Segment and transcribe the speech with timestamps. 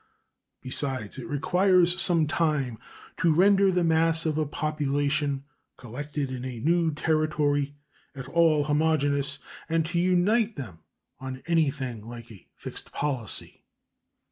[0.63, 2.79] Besides, it requires some time
[3.17, 5.43] to render the mass of a population
[5.77, 7.75] collected in a new Territory
[8.15, 9.37] at all homogeneous
[9.69, 10.79] and to unite them
[11.19, 13.63] on anything like a fixed policy.